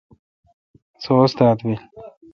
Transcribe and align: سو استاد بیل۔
سو 1.03 1.13
استاد 1.25 1.57
بیل۔ 1.65 1.79